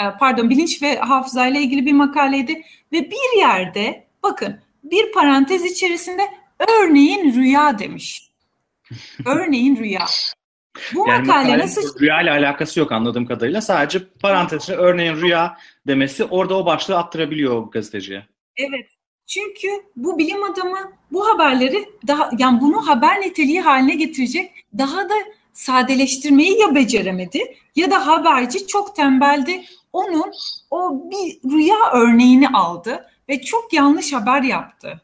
Ee, 0.01 0.05
pardon 0.21 0.51
bilinç 0.51 0.83
ve 0.83 0.99
hafızayla 0.99 1.61
ilgili 1.61 1.87
bir 1.87 1.93
makaleydi 1.93 2.63
ve 2.93 3.11
bir 3.11 3.39
yerde 3.39 4.07
bakın 4.23 4.61
bir 4.85 5.13
parantez 5.13 5.65
içerisinde 5.65 6.23
örneğin 6.69 7.35
rüya 7.35 7.79
demiş. 7.79 8.31
Örneğin 9.27 9.77
rüya. 9.77 10.07
Bu 10.95 11.09
yani 11.09 11.27
makale 11.27 11.59
nasıl... 11.59 12.01
Rüya 12.01 12.23
ile 12.23 12.31
alakası 12.31 12.81
yok 12.81 12.93
anladığım 12.93 13.27
kadarıyla. 13.27 13.61
Sadece 13.61 14.09
parantezine 14.23 14.77
örneğin 14.77 15.17
rüya 15.17 15.57
demesi 15.87 16.25
orada 16.25 16.57
o 16.59 16.67
başlığı 16.67 16.99
attırabiliyor 16.99 17.57
o 17.57 17.71
gazeteciye. 17.71 18.27
Evet. 18.57 18.87
Çünkü 19.27 19.69
bu 19.97 20.19
bilim 20.19 20.43
adamı 20.43 20.93
bu 21.13 21.29
haberleri 21.29 21.89
daha 22.07 22.31
yani 22.39 22.61
bunu 22.61 22.89
haber 22.89 23.21
niteliği 23.21 23.61
haline 23.61 23.95
getirecek 23.95 24.51
daha 24.79 25.09
da 25.09 25.15
sadeleştirmeyi 25.53 26.61
ya 26.61 26.75
beceremedi 26.75 27.57
ya 27.77 27.91
da 27.91 28.07
haberci 28.07 28.67
çok 28.67 28.97
tembeldi. 28.97 29.65
Onun 29.93 30.33
o 30.71 31.11
bir 31.11 31.51
rüya 31.51 31.77
örneğini 31.93 32.49
aldı 32.49 33.07
ve 33.29 33.43
çok 33.43 33.73
yanlış 33.73 34.13
haber 34.13 34.43
yaptı. 34.43 35.01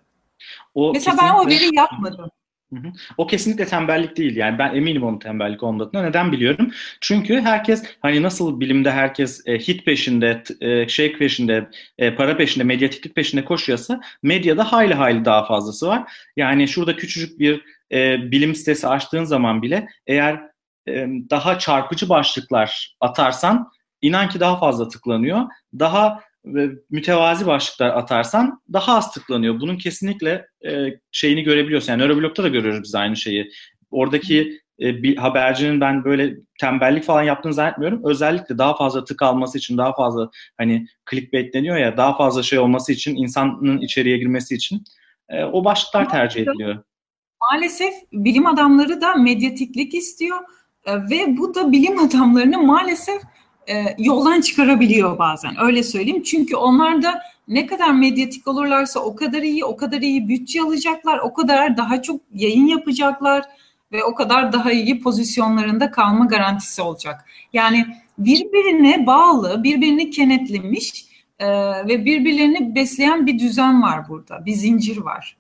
O 0.75 0.93
Mesela 0.93 1.17
kesinlikle... 1.17 1.35
ben 1.35 1.39
o 1.39 1.45
haberi 1.45 1.77
yapmadım. 1.77 2.31
O 3.17 3.27
kesinlikle 3.27 3.67
tembellik 3.67 4.17
değil. 4.17 4.37
Yani 4.37 4.59
ben 4.59 4.75
eminim 4.75 5.03
onun 5.03 5.19
tembellik 5.19 5.63
olmadığını. 5.63 6.03
Neden 6.03 6.33
biliyorum? 6.33 6.71
Çünkü 7.01 7.41
herkes 7.41 7.83
hani 8.01 8.23
nasıl 8.23 8.61
bilimde 8.61 8.91
herkes 8.91 9.43
e, 9.47 9.59
hit 9.59 9.85
peşinde, 9.85 10.43
e, 10.61 10.89
şey 10.89 11.13
peşinde, 11.13 11.71
e, 11.99 12.15
para 12.15 12.37
peşinde, 12.37 12.65
medyatiklik 12.65 13.15
peşinde 13.15 13.45
koşuyorsa 13.45 14.01
medyada 14.23 14.73
hayli 14.73 14.95
hayli 14.95 15.25
daha 15.25 15.47
fazlası 15.47 15.87
var. 15.87 16.13
Yani 16.37 16.69
şurada 16.69 16.97
küçücük 16.97 17.41
bir 17.41 17.63
e, 17.93 18.31
bilim 18.31 18.55
sitesi 18.55 18.89
açtığın 18.89 19.25
zaman 19.25 19.63
bile 19.63 19.89
eğer 20.07 20.41
e, 20.89 21.07
daha 21.31 21.59
çarpıcı 21.59 22.09
başlıklar 22.09 22.97
atarsan 23.01 23.71
inan 24.03 24.29
ki 24.29 24.41
daha 24.41 24.59
fazla 24.59 24.89
tıklanıyor. 24.89 25.43
Daha 25.79 26.21
ve 26.47 26.71
mütevazi 26.91 27.47
başlıklar 27.47 27.89
atarsan 27.89 28.63
daha 28.73 28.97
az 28.97 29.13
tıklanıyor. 29.13 29.61
Bunun 29.61 29.77
kesinlikle 29.77 30.47
e, 30.67 30.87
şeyini 31.11 31.43
görebiliyorsun. 31.43 31.93
Yani 31.93 32.03
Nöroblog'da 32.03 32.43
da 32.43 32.49
görüyoruz 32.49 32.83
biz 32.83 32.95
aynı 32.95 33.17
şeyi. 33.17 33.51
Oradaki 33.91 34.61
e, 34.81 35.03
bir 35.03 35.17
habercinin 35.17 35.81
ben 35.81 36.05
böyle 36.05 36.37
tembellik 36.61 37.05
falan 37.05 37.23
yaptığını 37.23 37.55
zannetmiyorum. 37.55 38.01
Özellikle 38.05 38.59
daha 38.59 38.77
fazla 38.77 39.05
tık 39.05 39.23
alması 39.23 39.59
için, 39.59 39.79
daha 39.79 39.95
fazla 39.95 40.31
hani 40.59 40.87
clickbait 41.11 41.55
deniyor 41.55 41.77
ya, 41.77 41.97
daha 41.97 42.17
fazla 42.17 42.43
şey 42.43 42.59
olması 42.59 42.93
için, 42.93 43.17
insanın 43.17 43.81
içeriye 43.81 44.19
girmesi 44.19 44.55
için 44.55 44.85
e, 45.29 45.45
o 45.45 45.65
başlıklar 45.65 46.11
tercih 46.11 46.43
ediliyor. 46.43 46.85
Maalesef 47.53 47.95
bilim 48.13 48.47
adamları 48.47 49.01
da 49.01 49.15
medyatiklik 49.15 49.95
istiyor 49.95 50.39
e, 50.85 50.95
ve 50.97 51.37
bu 51.37 51.55
da 51.55 51.73
bilim 51.73 51.99
adamlarını 51.99 52.63
maalesef 52.63 53.23
e, 53.69 53.95
yoldan 53.99 54.41
çıkarabiliyor 54.41 55.19
bazen. 55.19 55.55
Öyle 55.61 55.83
söyleyeyim. 55.83 56.23
Çünkü 56.23 56.57
onlar 56.57 57.03
da 57.03 57.23
ne 57.49 57.67
kadar 57.67 57.91
medyatik 57.91 58.49
olurlarsa 58.49 59.01
o 59.01 59.17
kadar 59.17 59.43
iyi, 59.43 59.65
o 59.65 59.77
kadar 59.77 60.01
iyi 60.01 60.29
bütçe 60.29 60.63
alacaklar, 60.63 61.19
o 61.19 61.35
kadar 61.35 61.77
daha 61.77 62.03
çok 62.03 62.21
yayın 62.35 62.67
yapacaklar 62.67 63.45
ve 63.93 64.05
o 64.05 64.15
kadar 64.15 64.53
daha 64.53 64.73
iyi 64.73 65.01
pozisyonlarında 65.01 65.91
kalma 65.91 66.25
garantisi 66.25 66.83
olacak. 66.83 67.25
Yani 67.53 67.87
birbirine 68.19 69.07
bağlı, 69.07 69.63
birbirini 69.65 70.11
kenetlemiş 70.11 71.07
e, 71.39 71.49
ve 71.89 72.05
birbirlerini 72.05 72.75
besleyen 72.75 73.27
bir 73.27 73.39
düzen 73.39 73.83
var 73.83 74.09
burada, 74.09 74.47
bir 74.47 74.53
zincir 74.53 74.97
var. 74.97 75.37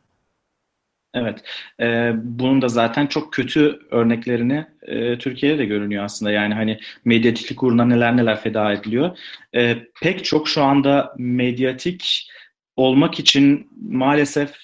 Evet, 1.16 1.42
e, 1.80 2.12
bunun 2.14 2.62
da 2.62 2.68
zaten 2.68 3.06
çok 3.06 3.32
kötü 3.32 3.78
örneklerini 3.90 4.66
e, 4.82 5.18
Türkiye'de 5.18 5.58
de 5.58 5.64
görünüyor 5.64 6.04
aslında. 6.04 6.32
Yani 6.32 6.54
hani 6.54 6.78
medyatiklik 7.04 7.62
uğruna 7.62 7.84
neler 7.84 8.16
neler 8.16 8.40
feda 8.40 8.72
ediliyor. 8.72 9.18
E, 9.54 9.76
pek 10.02 10.24
çok 10.24 10.48
şu 10.48 10.62
anda 10.62 11.14
medyatik 11.18 12.30
olmak 12.76 13.20
için 13.20 13.70
maalesef 13.90 14.54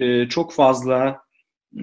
e, 0.00 0.28
çok 0.28 0.52
fazla 0.54 1.20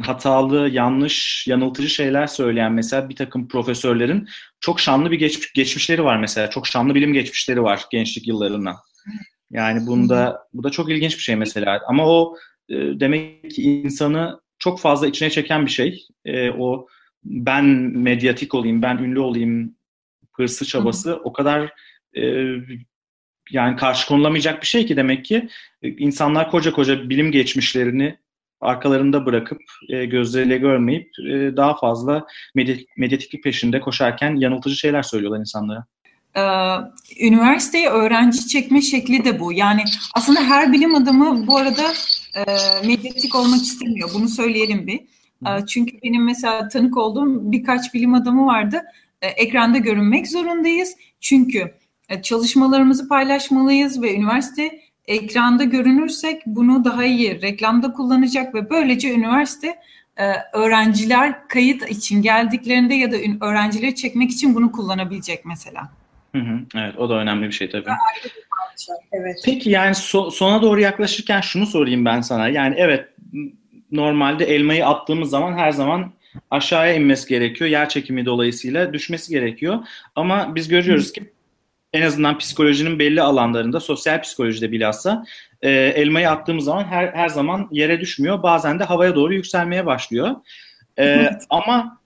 hatalı, 0.01 0.69
yanlış, 0.69 1.48
yanıltıcı 1.48 1.89
şeyler 1.89 2.27
söyleyen 2.27 2.72
mesela 2.72 3.10
bir 3.10 3.15
takım 3.15 3.48
profesörlerin 3.48 4.27
çok 4.60 4.79
şanlı 4.79 5.12
bir 5.12 5.19
geç, 5.19 5.53
geçmişleri 5.53 6.03
var 6.03 6.17
mesela. 6.17 6.50
Çok 6.50 6.67
şanlı 6.67 6.96
bilim 6.96 7.13
geçmişleri 7.13 7.63
var 7.63 7.86
gençlik 7.91 8.27
yıllarına. 8.27 8.75
Yani 9.51 9.88
bunda 9.88 10.48
bu 10.53 10.63
da 10.63 10.69
çok 10.69 10.91
ilginç 10.91 11.17
bir 11.17 11.24
şey 11.24 11.36
mesela. 11.36 11.81
Ama 11.88 12.05
o 12.07 12.36
e, 12.69 12.75
demek 12.75 13.51
ki 13.51 13.63
insanı 13.63 14.41
çok 14.59 14.79
fazla 14.79 15.07
içine 15.07 15.29
çeken 15.29 15.65
bir 15.65 15.71
şey. 15.71 16.07
E, 16.25 16.51
o 16.51 16.88
ben 17.24 17.65
medyatik 17.95 18.55
olayım, 18.55 18.81
ben 18.81 18.97
ünlü 18.97 19.19
olayım 19.19 19.75
hırsı 20.33 20.65
çabası 20.65 21.12
Hı. 21.12 21.21
o 21.24 21.33
kadar 21.33 21.74
e, 22.17 22.21
yani 23.51 23.75
karşı 23.75 24.07
konulamayacak 24.07 24.62
bir 24.62 24.67
şey 24.67 24.86
ki 24.86 24.97
demek 24.97 25.25
ki 25.25 25.50
e, 25.81 25.89
insanlar 25.89 26.51
koca 26.51 26.71
koca 26.71 27.09
bilim 27.09 27.31
geçmişlerini 27.31 28.17
arkalarında 28.62 29.25
bırakıp 29.25 29.62
e, 29.89 30.05
gözleriyle 30.05 30.57
görmeyip 30.57 31.09
e, 31.29 31.57
daha 31.57 31.77
fazla 31.77 32.27
medyatiklik 32.97 33.43
peşinde 33.43 33.79
koşarken 33.79 34.36
yanıltıcı 34.36 34.75
şeyler 34.75 35.03
söylüyorlar 35.03 35.39
insanlara. 35.39 35.86
Ee, 36.38 36.41
üniversiteye 37.27 37.89
öğrenci 37.89 38.47
çekme 38.47 38.81
şekli 38.81 39.25
de 39.25 39.39
bu. 39.39 39.53
Yani 39.53 39.83
aslında 40.13 40.41
her 40.41 40.74
bilim 40.74 40.95
adamı 40.95 41.47
bu 41.47 41.57
arada 41.57 41.83
e, 42.36 42.43
medyatik 42.88 43.36
olmak 43.36 43.62
istemiyor. 43.62 44.10
Bunu 44.13 44.29
söyleyelim 44.29 44.88
bir. 44.88 45.00
E, 45.48 45.65
çünkü 45.65 45.98
benim 46.03 46.24
mesela 46.24 46.67
tanık 46.67 46.98
olduğum 46.98 47.51
birkaç 47.51 47.93
bilim 47.93 48.13
adamı 48.13 48.46
vardı. 48.46 48.81
E, 49.22 49.27
ekranda 49.27 49.77
görünmek 49.77 50.27
zorundayız. 50.27 50.96
Çünkü 51.22 51.74
e, 52.10 52.22
çalışmalarımızı 52.22 53.07
paylaşmalıyız 53.07 54.01
ve 54.01 54.15
üniversite 54.15 54.79
ekranda 55.07 55.63
görünürsek 55.63 56.41
bunu 56.46 56.86
daha 56.86 57.05
iyi 57.05 57.41
reklamda 57.41 57.93
kullanacak 57.93 58.55
ve 58.55 58.69
böylece 58.69 59.13
üniversite 59.13 59.75
e, 60.17 60.34
öğrenciler 60.53 61.48
kayıt 61.48 61.92
için 61.92 62.22
geldiklerinde 62.22 62.96
ya 62.96 63.11
da 63.11 63.16
öğrencileri 63.42 63.96
çekmek 63.96 64.31
için 64.31 64.55
bunu 64.55 64.72
kullanabilecek 64.72 65.46
mesela. 65.46 65.90
Hı 66.35 66.42
hı, 66.42 66.59
evet 66.75 66.98
o 66.98 67.09
da 67.09 67.13
önemli 67.13 67.48
bir 67.48 67.51
şey 67.51 67.70
tabii. 67.70 67.90
Evet. 69.11 69.42
Peki 69.46 69.70
yani 69.70 69.92
so- 69.92 70.31
sona 70.31 70.61
doğru 70.61 70.79
yaklaşırken 70.79 71.42
şunu 71.42 71.66
sorayım 71.66 72.05
ben 72.05 72.22
sana. 72.22 72.50
Yani 72.50 72.75
evet 72.77 73.05
normalde 73.92 74.46
elmayı 74.46 74.85
attığımız 74.87 75.29
zaman 75.29 75.57
her 75.57 75.72
zaman 75.72 76.13
aşağıya 76.51 76.94
inmesi 76.94 77.29
gerekiyor. 77.29 77.70
Yer 77.70 77.90
çekimi 77.90 78.25
dolayısıyla 78.25 78.94
düşmesi 78.94 79.31
gerekiyor. 79.31 79.79
Ama 80.16 80.55
biz 80.55 80.68
görüyoruz 80.68 81.11
ki 81.11 81.24
en 81.94 82.01
azından 82.01 82.37
psikolojinin 82.37 83.00
belli 83.00 83.22
alanlarında, 83.22 83.79
sosyal 83.79 84.22
psikolojide 84.22 84.72
bilhassa 84.72 85.25
e, 85.61 85.70
elmayı 85.72 86.29
attığımız 86.29 86.66
zaman 86.66 86.83
her 86.83 87.07
her 87.07 87.29
zaman 87.29 87.68
yere 87.72 88.00
düşmüyor. 88.01 88.44
Bazen 88.44 88.79
de 88.79 88.83
havaya 88.83 89.16
doğru 89.16 89.33
yükselmeye 89.33 89.85
başlıyor. 89.85 90.35
E, 90.98 91.05
evet. 91.05 91.46
Ama 91.50 92.01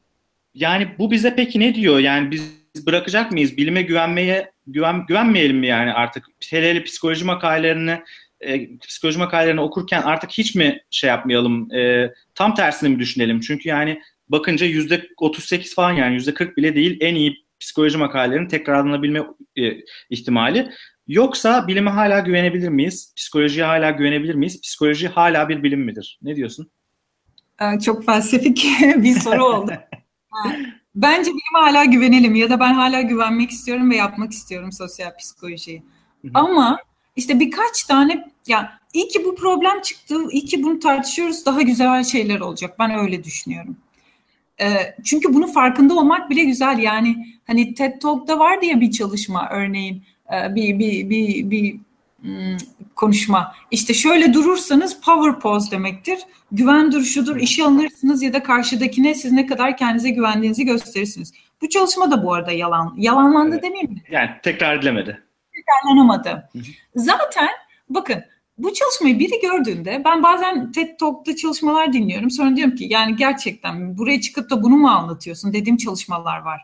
yani 0.53 0.87
bu 0.99 1.11
bize 1.11 1.35
peki 1.35 1.59
ne 1.59 1.75
diyor? 1.75 1.99
Yani 1.99 2.31
biz 2.31 2.51
bırakacak 2.85 3.31
mıyız? 3.31 3.57
Bilime 3.57 3.81
güvenmeye 3.81 4.50
güven 4.67 5.05
güvenmeyelim 5.05 5.57
mi 5.57 5.67
yani 5.67 5.93
artık? 5.93 6.25
Hele 6.49 6.83
psikoloji 6.83 7.25
makalelerini 7.25 8.01
e, 8.41 8.77
psikoloji 8.77 9.19
makalelerini 9.19 9.61
okurken 9.61 10.01
artık 10.01 10.31
hiç 10.31 10.55
mi 10.55 10.81
şey 10.89 11.07
yapmayalım? 11.07 11.73
E, 11.73 12.13
tam 12.35 12.55
tersini 12.55 12.89
mi 12.89 12.99
düşünelim? 12.99 13.39
Çünkü 13.39 13.69
yani 13.69 14.01
bakınca 14.29 14.65
yüzde 14.65 15.07
38 15.17 15.75
falan 15.75 15.91
yani 15.91 16.13
yüzde 16.13 16.33
40 16.33 16.57
bile 16.57 16.75
değil 16.75 16.97
en 17.01 17.15
iyi 17.15 17.45
psikoloji 17.59 17.97
makalelerinin 17.97 18.47
tekrarlanabilme 18.47 19.23
e, 19.55 19.71
ihtimali. 20.09 20.71
Yoksa 21.07 21.67
bilime 21.67 21.89
hala 21.89 22.19
güvenebilir 22.19 22.69
miyiz? 22.69 23.13
Psikolojiye 23.17 23.65
hala 23.65 23.91
güvenebilir 23.91 24.35
miyiz? 24.35 24.61
Psikoloji 24.61 25.07
hala 25.07 25.49
bir 25.49 25.63
bilim 25.63 25.81
midir? 25.81 26.19
Ne 26.21 26.35
diyorsun? 26.35 26.71
Çok 27.85 28.05
felsefik 28.05 28.65
bir 28.97 29.19
soru 29.19 29.45
oldu. 29.45 29.71
Bence 30.95 31.31
bilime 31.31 31.59
hala 31.65 31.85
güvenelim 31.85 32.35
ya 32.35 32.49
da 32.49 32.59
ben 32.59 32.73
hala 32.73 33.01
güvenmek 33.01 33.51
istiyorum 33.51 33.91
ve 33.91 33.95
yapmak 33.95 34.31
istiyorum 34.31 34.71
sosyal 34.71 35.17
psikolojiyi. 35.17 35.83
Ama 36.33 36.79
işte 37.15 37.39
birkaç 37.39 37.83
tane 37.83 38.31
ya 38.47 38.79
iyi 38.93 39.07
ki 39.07 39.25
bu 39.25 39.35
problem 39.35 39.81
çıktı, 39.81 40.15
iyi 40.31 40.45
ki 40.45 40.63
bunu 40.63 40.79
tartışıyoruz 40.79 41.45
daha 41.45 41.61
güzel 41.61 42.03
şeyler 42.03 42.39
olacak. 42.39 42.75
Ben 42.79 42.99
öyle 42.99 43.23
düşünüyorum. 43.23 43.77
Ee, 44.61 44.95
çünkü 45.03 45.33
bunun 45.33 45.47
farkında 45.47 45.95
olmak 45.95 46.29
bile 46.29 46.43
güzel. 46.43 46.79
Yani 46.79 47.37
hani 47.47 47.73
TED 47.73 47.99
Talk'ta 48.01 48.39
var 48.39 48.61
diye 48.61 48.81
bir 48.81 48.91
çalışma 48.91 49.49
örneğin 49.49 50.03
e, 50.33 50.55
bir 50.55 50.79
bir 50.79 51.09
bir 51.09 51.51
bir 51.51 51.75
konuşma. 52.95 53.55
İşte 53.71 53.93
şöyle 53.93 54.33
durursanız 54.33 55.01
power 55.01 55.39
pose 55.39 55.71
demektir. 55.71 56.19
Güven 56.51 56.91
duruşudur. 56.91 57.35
İşe 57.35 57.63
alınırsınız 57.63 58.23
ya 58.23 58.33
da 58.33 58.43
karşıdakine 58.43 59.15
siz 59.15 59.31
ne 59.31 59.45
kadar 59.45 59.77
kendinize 59.77 60.09
güvendiğinizi 60.09 60.65
gösterirsiniz. 60.65 61.33
Bu 61.61 61.69
çalışma 61.69 62.11
da 62.11 62.23
bu 62.23 62.33
arada 62.33 62.51
yalan. 62.51 62.93
Yalanlandı 62.97 63.53
evet. 63.53 63.63
demeyeyim 63.63 63.91
mi? 63.91 64.03
Yani 64.11 64.29
tekrar 64.43 64.77
edilemedi. 64.77 65.23
Tekrarlanamadı. 65.53 66.49
Zaten 66.95 67.49
bakın 67.89 68.23
bu 68.57 68.73
çalışmayı 68.73 69.19
biri 69.19 69.41
gördüğünde 69.41 70.01
ben 70.05 70.23
bazen 70.23 70.71
TED 70.71 70.99
Talk'ta 70.99 71.35
çalışmalar 71.35 71.93
dinliyorum. 71.93 72.31
Sonra 72.31 72.55
diyorum 72.55 72.75
ki 72.75 72.87
yani 72.89 73.15
gerçekten 73.15 73.97
buraya 73.97 74.21
çıkıp 74.21 74.49
da 74.49 74.63
bunu 74.63 74.77
mu 74.77 74.89
anlatıyorsun 74.89 75.53
dediğim 75.53 75.77
çalışmalar 75.77 76.41
var. 76.41 76.61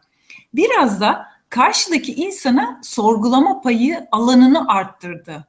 Biraz 0.54 1.02
da 1.02 1.26
karşıdaki 1.50 2.14
insana 2.14 2.80
sorgulama 2.84 3.62
payı 3.62 4.08
alanını 4.12 4.68
arttırdı. 4.68 5.48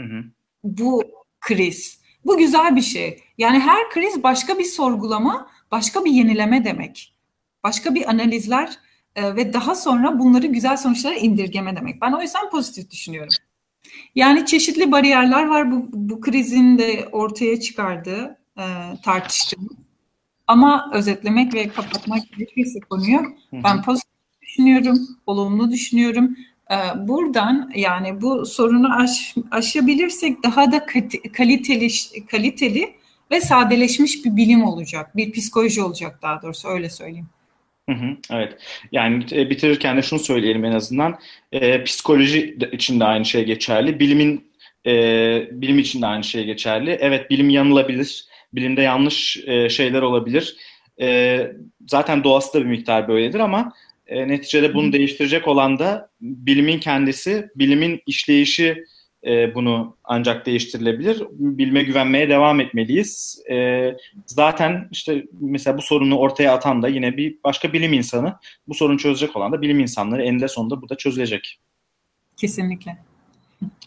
Hı 0.00 0.06
hı. 0.06 0.24
Bu 0.64 1.04
kriz. 1.40 2.00
Bu 2.24 2.36
güzel 2.36 2.76
bir 2.76 2.82
şey. 2.82 3.22
Yani 3.38 3.58
her 3.58 3.90
kriz 3.90 4.22
başka 4.22 4.58
bir 4.58 4.64
sorgulama, 4.64 5.48
başka 5.70 6.04
bir 6.04 6.10
yenileme 6.10 6.64
demek. 6.64 7.14
Başka 7.64 7.94
bir 7.94 8.10
analizler 8.10 8.78
e, 9.16 9.36
ve 9.36 9.52
daha 9.52 9.74
sonra 9.74 10.18
bunları 10.18 10.46
güzel 10.46 10.76
sonuçlara 10.76 11.14
indirgeme 11.14 11.76
demek. 11.76 12.00
Ben 12.02 12.12
o 12.12 12.22
yüzden 12.22 12.50
pozitif 12.50 12.90
düşünüyorum. 12.90 13.34
Yani 14.14 14.46
çeşitli 14.46 14.92
bariyerler 14.92 15.46
var 15.46 15.70
bu, 15.70 15.88
bu 15.92 16.20
krizin 16.20 16.78
de 16.78 17.08
ortaya 17.12 17.60
çıkardığı 17.60 18.38
e, 18.58 18.64
tartıştığımız. 19.04 19.72
Ama 20.46 20.90
özetlemek 20.94 21.54
ve 21.54 21.68
kapatmak 21.68 22.28
gerekirse 22.32 22.80
konuyu 22.80 23.20
ben 23.52 23.82
pozitif 23.82 24.13
düşünüyorum, 24.54 24.98
olumlu 25.26 25.70
düşünüyorum. 25.70 26.36
E, 26.70 26.76
buradan 27.08 27.70
yani 27.74 28.22
bu 28.22 28.46
sorunu 28.46 28.96
aş, 28.96 29.34
aşabilirsek 29.50 30.42
daha 30.42 30.72
da 30.72 30.86
kaliteli, 31.32 31.88
kaliteli 32.30 32.94
ve 33.30 33.40
sadeleşmiş 33.40 34.24
bir 34.24 34.36
bilim 34.36 34.64
olacak, 34.64 35.16
bir 35.16 35.32
psikoloji 35.32 35.82
olacak 35.82 36.18
daha 36.22 36.42
doğrusu 36.42 36.68
öyle 36.68 36.90
söyleyeyim. 36.90 37.28
Hı 37.90 37.94
hı, 37.94 38.16
evet. 38.30 38.56
Yani 38.92 39.24
e, 39.32 39.50
bitirirken 39.50 39.96
de 39.96 40.02
şunu 40.02 40.20
söyleyelim 40.20 40.64
en 40.64 40.72
azından. 40.72 41.18
E, 41.52 41.84
psikoloji 41.84 42.58
için 42.72 43.00
de 43.00 43.04
aynı 43.04 43.24
şey 43.24 43.44
geçerli. 43.44 44.00
Bilimin 44.00 44.50
e, 44.86 44.92
bilim 45.50 45.78
için 45.78 46.02
de 46.02 46.06
aynı 46.06 46.24
şey 46.24 46.44
geçerli. 46.44 46.98
Evet 47.00 47.30
bilim 47.30 47.50
yanılabilir. 47.50 48.24
Bilimde 48.52 48.82
yanlış 48.82 49.36
e, 49.46 49.68
şeyler 49.68 50.02
olabilir. 50.02 50.56
E, 51.00 51.38
zaten 51.88 52.24
doğası 52.24 52.54
da 52.54 52.60
bir 52.60 52.70
miktar 52.70 53.08
böyledir 53.08 53.40
ama 53.40 53.72
e, 54.06 54.28
neticede 54.28 54.74
bunu 54.74 54.88
hı. 54.88 54.92
değiştirecek 54.92 55.48
olan 55.48 55.78
da 55.78 56.10
bilimin 56.20 56.78
kendisi, 56.78 57.48
bilimin 57.56 58.02
işleyişi 58.06 58.84
e, 59.26 59.54
bunu 59.54 59.96
ancak 60.04 60.46
değiştirilebilir. 60.46 61.22
Bilme 61.30 61.82
güvenmeye 61.82 62.28
devam 62.28 62.60
etmeliyiz. 62.60 63.42
E, 63.50 63.90
zaten 64.26 64.88
işte 64.92 65.24
mesela 65.40 65.78
bu 65.78 65.82
sorunu 65.82 66.18
ortaya 66.18 66.54
atan 66.54 66.82
da 66.82 66.88
yine 66.88 67.16
bir 67.16 67.38
başka 67.44 67.72
bilim 67.72 67.92
insanı. 67.92 68.34
Bu 68.68 68.74
sorunu 68.74 68.98
çözecek 68.98 69.36
olan 69.36 69.52
da 69.52 69.62
bilim 69.62 69.80
insanları 69.80 70.22
eninde 70.22 70.48
sonunda 70.48 70.82
burada 70.82 70.96
çözülecek. 70.96 71.60
Kesinlikle. 72.36 72.96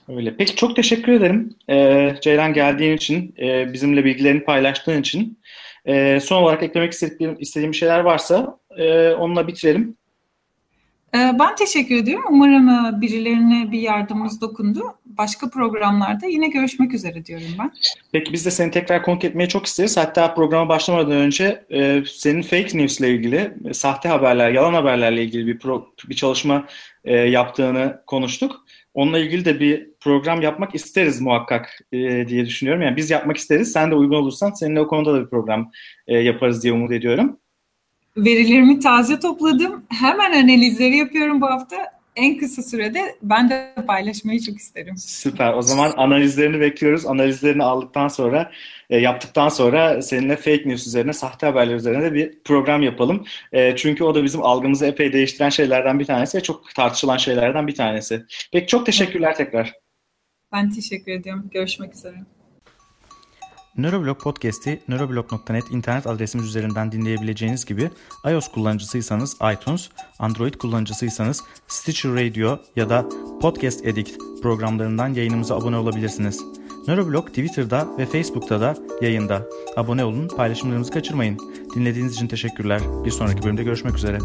Öyle. 0.10 0.36
Peki 0.38 0.56
çok 0.56 0.76
teşekkür 0.76 1.12
ederim 1.12 1.56
e, 1.70 2.16
Ceylan 2.22 2.54
geldiğin 2.54 2.96
için, 2.96 3.36
e, 3.40 3.74
bizimle 3.74 4.06
bilgilerini 4.06 4.44
paylaştığın 4.44 5.02
için. 5.02 5.40
E, 5.86 6.20
son 6.20 6.44
olarak 6.44 6.64
eklemek 6.64 6.94
istediğim, 6.94 7.36
istediğim 7.40 7.74
şeyler 7.74 8.00
varsa 8.00 8.60
e, 8.78 9.10
onunla 9.10 9.48
bitirelim. 9.48 9.98
Ee, 11.16 11.40
ben 11.40 11.56
teşekkür 11.56 11.96
ediyorum. 11.96 12.26
Umarım 12.30 12.70
e, 12.70 13.02
birilerine 13.02 13.72
bir 13.72 13.80
yardımımız 13.80 14.42
dokundu. 14.42 14.84
Başka 15.06 15.50
programlarda 15.50 16.26
yine 16.26 16.48
görüşmek 16.48 16.94
üzere 16.94 17.26
diyorum 17.26 17.48
ben. 17.60 17.72
Peki 18.12 18.34
biz 18.34 18.46
de 18.46 18.52
seni 18.52 18.72
tekrar 18.72 19.04
konuk 19.04 19.24
etmeyi 19.24 19.50
çok 19.50 19.66
isteriz. 19.66 19.98
Hatta 19.98 20.34
programa 20.34 20.70
başlamadan 20.70 21.12
önce 21.12 21.66
e, 21.70 22.04
senin 22.08 22.42
fake 22.42 22.78
news 22.78 23.00
ile 23.00 23.10
ilgili, 23.10 23.54
e, 23.66 23.74
sahte 23.74 24.10
haberler, 24.10 24.52
yalan 24.52 24.74
haberlerle 24.74 25.24
ilgili 25.24 25.48
bir 25.48 25.60
pro, 25.60 25.88
bir 26.10 26.16
çalışma 26.16 26.66
yaptığını 27.06 28.02
konuştuk. 28.08 28.66
Onunla 28.94 29.20
ilgili 29.20 29.46
de 29.46 29.60
bir 29.60 29.90
program 30.00 30.42
yapmak 30.42 30.76
isteriz 30.76 31.22
muhakkak 31.22 31.80
diye 31.92 32.46
düşünüyorum. 32.46 32.82
Yani 32.82 32.98
biz 32.98 33.10
yapmak 33.10 33.38
isteriz. 33.38 33.72
Sen 33.72 33.92
de 33.92 33.96
uygun 33.96 34.16
olursan 34.16 34.52
seninle 34.52 34.82
o 34.82 34.88
konuda 34.88 35.14
da 35.14 35.22
bir 35.22 35.30
program 35.30 35.72
yaparız 36.08 36.64
diye 36.64 36.74
umut 36.74 36.92
ediyorum. 36.92 37.40
Verilerimi 38.18 38.80
taze 38.80 39.20
topladım. 39.20 39.86
Hemen 39.90 40.32
analizleri 40.32 40.98
yapıyorum 40.98 41.42
bu 41.42 41.46
hafta. 41.46 41.78
En 42.16 42.38
kısa 42.38 42.64
sürede 42.64 43.16
ben 43.22 43.50
de 43.50 43.74
paylaşmayı 43.88 44.40
çok 44.40 44.58
isterim. 44.58 44.98
Süper. 44.98 45.54
O 45.54 45.62
zaman 45.62 45.94
analizlerini 45.98 46.60
bekliyoruz. 46.60 47.06
Analizlerini 47.06 47.64
aldıktan 47.64 48.08
sonra, 48.08 48.52
e, 48.90 48.98
yaptıktan 48.98 49.50
sonra 49.50 50.02
seninle 50.02 50.36
fake 50.36 50.64
news 50.66 50.88
üzerine, 50.88 51.14
sahte 51.14 51.46
haberler 51.46 51.76
üzerine 51.76 52.04
de 52.04 52.14
bir 52.14 52.40
program 52.44 52.84
yapalım. 52.84 53.26
E, 53.52 53.76
çünkü 53.76 54.04
o 54.04 54.16
da 54.16 54.24
bizim 54.24 54.44
algımızı 54.44 54.86
epey 54.86 55.14
değiştiren 55.14 55.50
şeylerden 55.50 56.00
bir 56.00 56.06
tanesi 56.06 56.38
ve 56.38 56.44
çok 56.44 56.76
tartışılan 56.76 57.18
şeylerden 57.18 57.68
bir 57.68 57.76
tanesi. 57.76 58.26
Peki 58.52 58.68
çok 58.68 58.86
teşekkürler 58.86 59.36
tekrar. 59.36 59.74
Ben 60.54 60.70
teşekkür 60.70 61.12
ediyorum. 61.12 61.50
Görüşmek 61.52 61.94
üzere. 61.94 62.16
Neuroblog 63.78 64.20
Podcast'i 64.20 64.80
neuroblog.net 64.88 65.72
internet 65.72 66.08
adresimiz 66.08 66.48
üzerinden 66.48 66.92
dinleyebileceğiniz 66.92 67.66
gibi 67.66 67.90
iOS 68.26 68.48
kullanıcısıysanız 68.48 69.38
iTunes, 69.54 69.90
Android 70.20 70.54
kullanıcısıysanız 70.54 71.44
Stitcher 71.68 72.12
Radio 72.12 72.60
ya 72.76 72.90
da 72.90 73.06
Podcast 73.42 73.86
Addict 73.86 74.12
programlarından 74.42 75.14
yayınımıza 75.14 75.56
abone 75.56 75.78
olabilirsiniz. 75.78 76.44
Neuroblog 76.88 77.28
Twitter'da 77.28 77.88
ve 77.98 78.06
Facebook'ta 78.06 78.62
da 78.62 78.76
yayında. 79.02 79.48
Abone 79.76 80.06
olun, 80.06 80.28
paylaşımlarımızı 80.28 80.92
kaçırmayın. 80.92 81.38
Dinlediğiniz 81.76 82.14
için 82.14 82.28
teşekkürler. 82.28 82.82
Bir 83.06 83.12
sonraki 83.12 83.44
bölümde 83.44 83.64
görüşmek 83.64 83.96
üzere. 83.96 84.18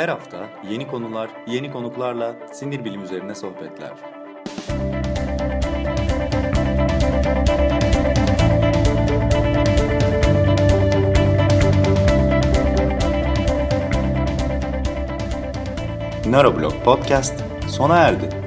Her 0.00 0.08
hafta 0.08 0.48
yeni 0.70 0.88
konular, 0.88 1.30
yeni 1.46 1.72
konuklarla 1.72 2.34
sinir 2.52 2.84
bilim 2.84 3.04
üzerine 3.04 3.34
sohbetler. 3.34 3.90
Neuroblog 16.26 16.72
Podcast 16.84 17.34
sona 17.68 17.98
erdi. 17.98 18.39